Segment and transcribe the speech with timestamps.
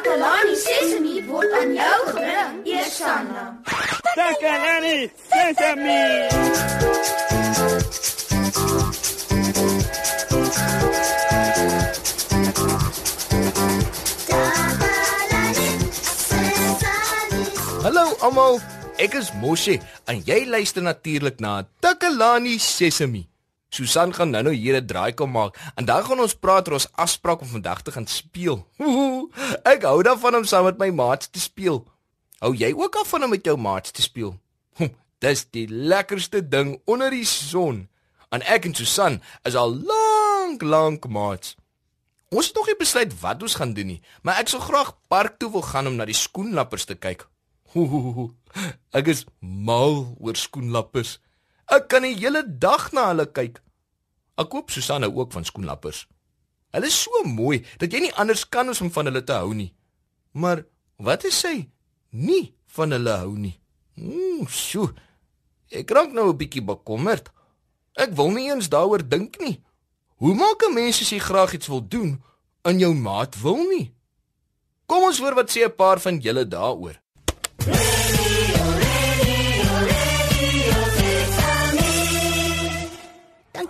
[0.00, 3.42] Takalani Sesemi word aan jou gebring, Eersanna.
[4.16, 6.04] Takalani Sesemi.
[17.84, 18.56] Hallo almal,
[18.96, 19.76] ek is Moshe
[20.08, 23.29] en jy luister natuurlik na Takalani Sesemi.
[23.70, 26.92] Susan gaan nou-nou hier 'n draai kom maak en dan gaan ons praat oor ons
[26.92, 28.66] afspraak om vandag te gaan speel.
[29.72, 31.86] Ek hou daarvan om saam met my maats te speel.
[32.38, 34.38] Hou jy ook af van om met jou maats te speel?
[35.24, 37.88] Dis die lekkerste ding onder die son.
[38.30, 41.56] En ek en Susan is al lank lank maats.
[42.30, 45.38] Ons het nog nie besluit wat ons gaan doen nie, maar ek sou graag park
[45.42, 47.26] toe wil gaan om na die skoenlappers te kyk.
[48.98, 51.18] Ek is mal oor skoenlappers.
[51.70, 53.60] Ek kan die hele dag na hulle kyk.
[54.40, 56.06] Ek koop Susanna ook van skoenlappers.
[56.72, 59.52] Hulle is so mooi dat jy nie anders kan as om van hulle te hou
[59.54, 59.72] nie.
[60.32, 60.64] Maar
[61.02, 61.68] wat is sy
[62.10, 63.56] nie van hulle hou nie?
[64.00, 64.88] Ooh, sjoe.
[65.70, 67.30] Ek raak nou 'n bietjie bekommerd.
[67.94, 69.60] Ek wil nie eens daaroor dink nie.
[70.16, 72.22] Hoe maak 'n mens as jy graag iets wil doen
[72.62, 73.92] en jou maat wil nie?
[74.86, 76.96] Kom ons hoor wat sê 'n paar van julle daaroor.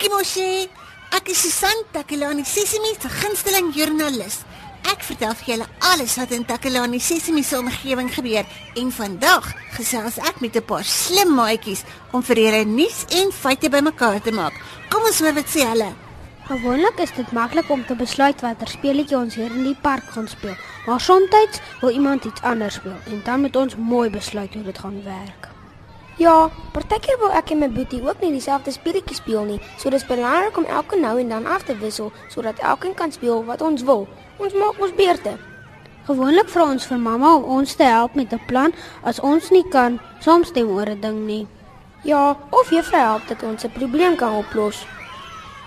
[0.01, 0.69] Dankie Moshi.
[1.13, 4.39] Ek is Susan Takelani Sesimi se gunsteling joernalis.
[4.89, 8.49] Ek vertel vir julle alles wat in Takelani Sesimi se omgewing gebeur
[8.81, 13.69] en vandag gesels ek met 'n paar slim maatjies om vir julle nuus en feite
[13.69, 14.57] bymekaar te maak.
[14.89, 15.93] Kom ons hoor wat sê hulle.
[16.49, 20.29] Gewoonlik is dit maklik om te besluit watter speletjie ons hier in die park gaan
[20.29, 24.63] speel, maar soms wil iemand iets anders speel en dan moet ons mooi besluit hoe
[24.63, 25.60] dit gaan werk.
[26.21, 30.03] Ja, partykeer wil ek en my boetie ook nie dieselfde speletjie speel nie, so dis
[30.05, 33.87] belangrik om elke nou en dan af te wissel sodat elkeen kan speel wat ons
[33.89, 34.05] wil.
[34.37, 35.33] Ons maak ons beurte.
[36.11, 39.65] Gewoonlik vra ons vir mamma om ons te help met 'n plan as ons nie
[39.73, 41.47] kan soms stem oor 'n ding nie.
[42.05, 44.85] Ja, of juffrou help dat ons 'n probleem kan oplos.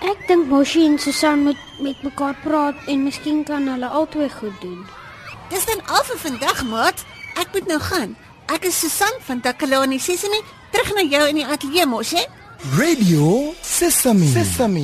[0.01, 4.61] Ek dink Moshi en Susan moet met mekaar praat en miskien kan hulle albei goed
[4.61, 4.85] doen.
[5.49, 7.05] Dis dan al vir vandag, maat.
[7.35, 8.15] Ek moet nou gaan.
[8.51, 10.39] Ek is Susan van Takalani Sesimi,
[10.73, 12.23] terug na jou in die ateljee mos, hè?
[12.75, 14.27] Radio Sesame.
[14.27, 14.83] Sesame.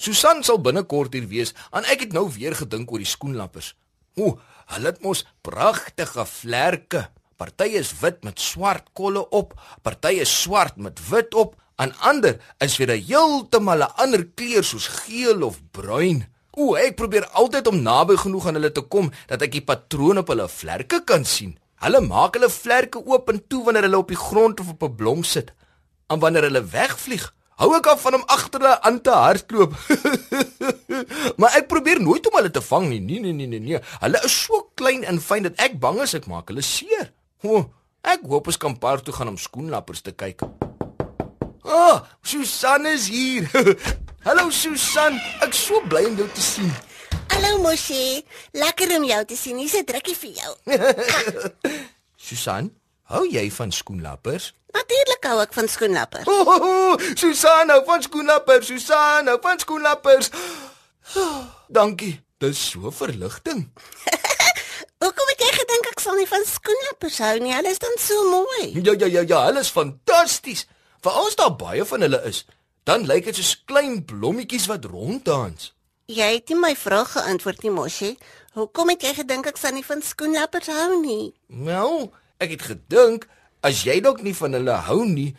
[0.00, 3.74] Susan sal binnekort hier wees en ek het nou weer gedink oor die skoenlappers.
[4.16, 4.38] O,
[4.72, 7.06] hulle het mos pragtige vlerke.
[7.36, 9.52] Party is wit met swart kolle op,
[9.84, 14.64] party is swart met wit op en ander is weer 'n heeltemal 'n ander kleur
[14.64, 16.24] soos geel of bruin.
[16.56, 20.20] O, ek probeer altyd om naby genoeg aan hulle te kom dat ek die patrone
[20.20, 21.58] op hulle vlerke kan sien.
[21.84, 24.96] Hulle maak hulle vlerke oop en toe wanneer hulle op die grond of op 'n
[24.96, 25.52] blom sit.
[26.08, 27.24] En wanneer hulle wegvlieg,
[27.60, 29.72] hou ek af van om agter hulle aan te hardloop.
[31.38, 33.00] maar ek probeer nooit om hulle te vang nie.
[33.00, 33.80] Nee nee nee nee nee.
[34.00, 37.12] Hulle is so klein en fyn dat ek bang is ek maak hulle seer.
[37.42, 37.68] O,
[38.00, 40.40] ek hoop ons kan park toe gaan om skoenlappers te kyk.
[41.64, 43.44] Ah, oh, Susan is hier.
[44.26, 46.72] Hallo Susan, ek so bly om jou te sien.
[47.34, 48.22] Hallo Moshi.
[48.54, 49.56] Lekker om jou te sien.
[49.58, 50.52] Hier's 'n drukkie vir jou.
[52.26, 52.68] Susan,
[53.10, 54.52] hou jy van skoenlappers?
[54.70, 56.30] Natuurlik hou ek van skoenlappers.
[56.30, 58.70] Oh, oh, oh, Susan hou van skoenlappers.
[58.70, 60.30] Susan hou van skoenlappers.
[61.16, 61.42] Oh,
[61.80, 62.20] dankie.
[62.38, 63.66] Dis so verligting.
[65.02, 67.54] Hoekom het jy gedink ek sal nie van skoenlappers hou nie?
[67.58, 68.70] Hulle is dan so mooi.
[68.78, 70.68] Ja ja ja ja, hulle is fantasties.
[71.02, 72.44] Veral as daar baie van hulle is,
[72.86, 75.74] dan lyk dit soos klein blommetjies wat ronddans.
[76.06, 78.10] Jy het nie my vraag geantwoord nie, Moshi.
[78.54, 81.32] Hoekom het jy gedink ek sal nie van skoenlappers hou nie?
[81.48, 82.10] Nou,
[82.44, 83.24] ek het gedink
[83.64, 85.30] as jy dalk nie van hulle hou nie,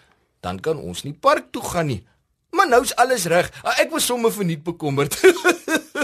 [0.41, 1.99] dan kan ons nie park toe gaan nie.
[2.55, 3.51] Maar nou's alles reg.
[3.77, 5.13] Ek was sommer verniet bekommerd.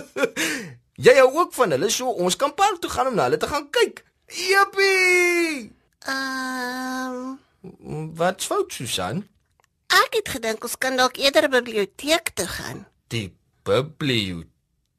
[1.06, 3.50] jy hou ook van hulle, so ons kan park toe gaan om na hulle te
[3.50, 4.04] gaan kyk.
[4.30, 5.72] Jippie!
[6.06, 7.18] Ehm,
[7.82, 9.26] um, Wat fout, Susan?
[9.92, 12.86] ek het gedink ons kan dalk eerder biblioteek toe gaan.
[13.12, 13.28] Die
[13.68, 14.51] biblioteek?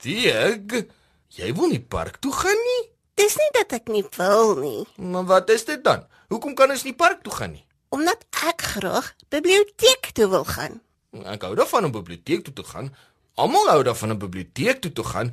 [0.04, 2.80] Jy wil nie park toe gaan nie?
[3.20, 6.06] Dis nie dat ek nie wil nie, Maar wat is dit dan?
[6.32, 7.66] Hoekom kan ons nie park toe gaan nie?
[7.92, 10.78] omdat ek graag biblioteek toe wil gaan.
[11.28, 12.86] Ek hou daarvan om biblioteek toe te gaan.
[13.36, 15.28] Almal hou daarvan om biblioteek toe te gaan.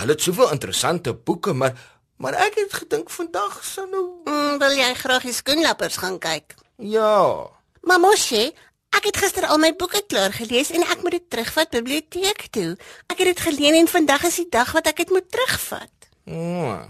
[0.00, 1.76] Hulle het soveel interessante boeke, maar
[2.16, 6.54] maar ek het gedink vandag sou nou Mm, wil jy graag die skoenlappers gaan kyk?
[6.78, 7.48] ja.
[7.84, 8.54] Maar Moshi,
[8.96, 12.76] ek het gister al my boeke klaar gelees en ek moet dit terugvat biblioteek toe.
[13.08, 15.92] Ek het dit geleen en vandag is die dag wat ek dit moet terugvat.
[16.26, 16.80] Oh,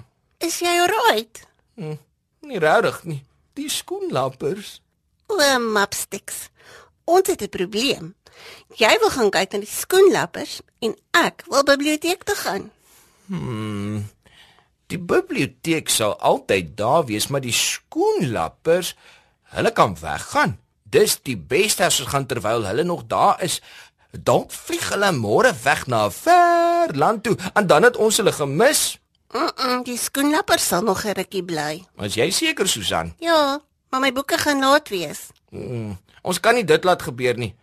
[0.41, 1.43] Is jy alright?
[2.41, 3.21] nie regtig nie.
[3.55, 4.81] Die skoenlappers.
[5.29, 6.49] O, mapsticks.
[7.05, 8.15] Ons het 'n probleem.
[8.77, 12.71] Jy wil gaan kyk na die skoenlappers en ek wil biblioteek toe gaan.
[14.87, 18.95] Die biblioteek sal altyd daar wees, maar die skoenlappers,
[19.55, 20.59] hulle kan weggaan.
[20.91, 23.61] Dis die beste as ons gaan terwyl hulle nog daar is.
[24.11, 28.33] Dalk vlieg hulle môre weg na 'n ver land toe en dan het ons hulle
[28.33, 28.99] gemis.
[29.33, 31.85] Mm, -mm die skoenlappers sal nog 'n rukkie bly.
[31.99, 33.15] Is jy seker, Susan?
[33.19, 33.61] Ja,
[33.91, 35.29] maar my boeke gaan laat wees.
[35.51, 37.55] Mm, ons kan nie dit laat gebeur nie.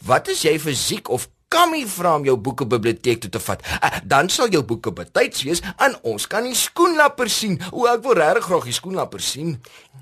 [0.00, 3.62] Wat is jy fisiek of Kammy vra om jou boeke biblioteek toe te vat.
[3.82, 7.56] Uh, dan sal jou boeke betyds wees en ons kan die skoenlapper sien.
[7.74, 9.56] O, ek wil regtig graag die skoenlapper sien.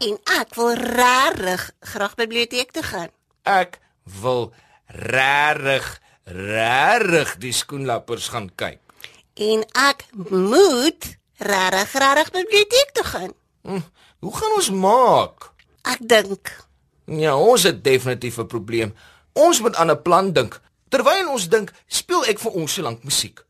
[0.04, 1.64] En ek wil regtig
[1.94, 3.08] graag biblioteek toe gaan.
[3.48, 3.80] Ek
[4.20, 4.50] wil
[4.92, 5.88] regtig
[6.28, 8.84] regtig die skoenlappers gaan kyk.
[9.40, 11.10] En ek moet
[11.40, 13.36] regtig regtig biblioteek toe gaan.
[13.64, 13.84] Hm,
[14.20, 15.52] hoe gaan ons maak?
[15.88, 16.52] Ek dink.
[17.08, 18.92] Ja, ons het definitief 'n probleem.
[19.32, 20.60] Ons moet aan 'n plan dink.
[20.88, 23.44] Terwyl ons dink, speel ek vir ons so lank musiek.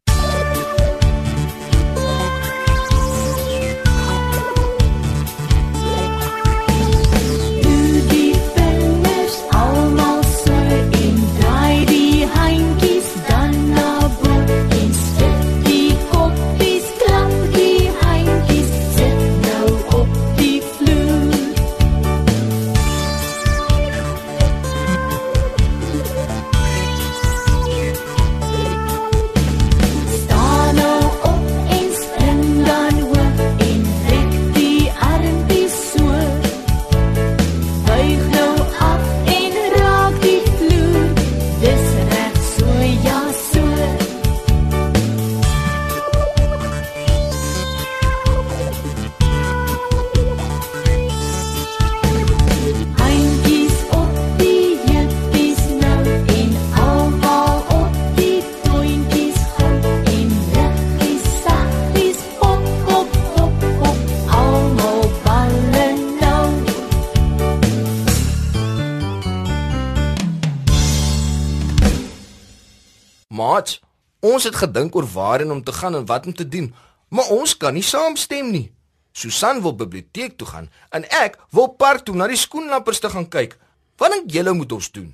[73.58, 73.80] Maat,
[74.22, 76.74] ons het gedink oor waarheen om te gaan en wat om te doen,
[77.10, 78.68] maar ons kan nie saamstem nie.
[79.12, 83.26] Susan wil biblioteek toe gaan en ek wil park toe na die skoenlappers te gaan
[83.26, 83.56] kyk.
[83.98, 85.10] Wat dink julle moet ons doen?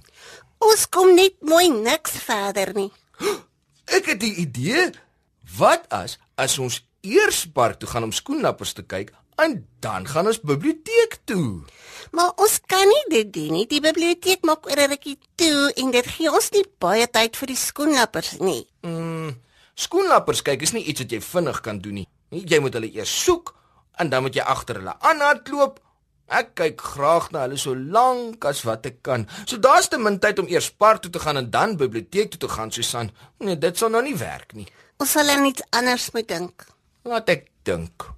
[0.61, 2.91] Ons kom net mooi niks verder nie.
[3.97, 4.93] Ek het 'n idee.
[5.57, 10.27] Wat as as ons eers park toe gaan om skoenlappers te kyk en dan gaan
[10.27, 11.63] ons biblioteek toe?
[12.15, 13.67] Maar ons kan nie dit doen nie.
[13.67, 17.47] Die biblioteek maak oor 'n rukkie toe en dit gee ons nie baie tyd vir
[17.47, 18.67] die skoenlappers nie.
[18.83, 19.41] Mm,
[19.75, 22.09] skoenlappers kyk is nie iets wat jy vinnig kan doen nie.
[22.31, 23.55] Jy moet hulle eers soek
[23.99, 25.81] en dan moet jy agter hulle aanhardloop.
[26.27, 29.29] Ek kyk graag na hulle so lank as wat ek kan.
[29.45, 32.41] So daar's te min tyd om eers park toe te gaan en dan biblioteek toe
[32.41, 33.11] te gaan, Susan.
[33.39, 34.67] Nee, dit sal nou nie werk nie.
[34.97, 36.67] Ons sal aan iets anders moet dink.
[37.03, 38.09] Laat ek dink.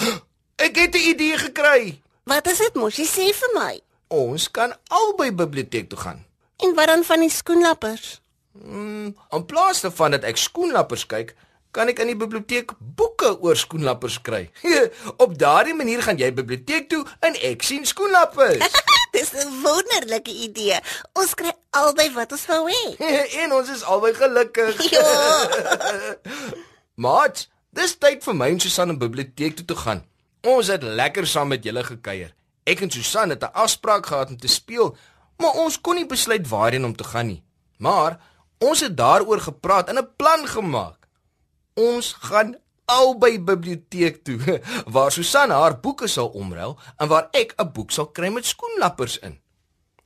[0.56, 2.02] Ek het 'n idee gekry.
[2.24, 2.96] Wat is dit mos?
[2.96, 3.80] Jy sê vir my.
[4.08, 6.24] Ons kan albei biblioteek toe gaan.
[6.56, 8.20] En wat dan van die skoenlappers?
[8.52, 11.34] Mm, in plaas daarvan dat ek skoenlappers kyk,
[11.72, 14.50] kan ek in die biblioteek boeke oor skoenlappers kry.
[15.24, 18.76] Op daardie manier gaan jy biblioteek toe en ek sien skoenlappers.
[19.16, 20.78] Dis 'n wonderlike idee.
[21.12, 22.84] Ons kry albei wat ons wou hê.
[23.42, 24.78] en ons is albei gelukkig.
[24.92, 26.16] Ja.
[26.94, 30.04] Maat, dis tyd vir my en Susan in biblioteek toe te gaan.
[30.42, 32.32] Ons het lekker saam met julle gekuier.
[32.66, 34.96] Ek en Susan het 'n afspraak gehad om te speel,
[35.38, 37.42] maar ons kon nie besluit waarheen om te gaan nie.
[37.78, 38.18] Maar
[38.58, 41.08] ons het daaroor gepraat en 'n plan gemaak.
[41.74, 44.60] Ons gaan albei biblioteek toe
[44.94, 49.18] waar Susan haar boeke sal omruil en waar ek 'n boek sal kry met skoenlappers
[49.18, 49.40] in.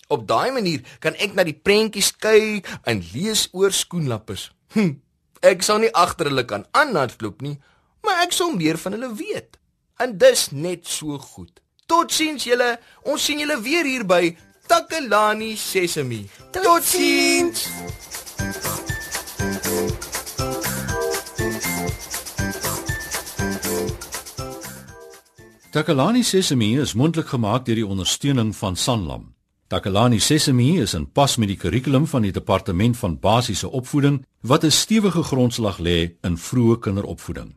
[0.09, 4.52] Op daai manier kan ek na die prentjies kyk en lees oor skoenlappers.
[4.73, 4.93] Hm,
[5.40, 7.59] ek sal nie agter hulle kan aanhardloop nie,
[8.02, 9.59] maar ek sal meer van hulle weet.
[9.97, 11.62] En dis net so goed.
[11.87, 12.76] Totsiens julle.
[13.09, 14.37] Ons sien julle weer hier by
[14.69, 16.26] Takalani Sesemi.
[16.53, 17.69] Totsiens.
[25.73, 29.33] Takalani Sesemi is mondelik gemaak deur die ondersteuning van Sanlam.
[29.69, 34.65] Takalani Sesemi is in pas met die kurrikulum van die departement van basiese opvoeding wat
[34.65, 37.57] 'n stewige grondslag lê in vroeë kinderopvoeding.